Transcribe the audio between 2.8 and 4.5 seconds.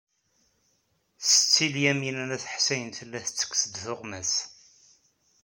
tella tettekkes-d tuɣmas.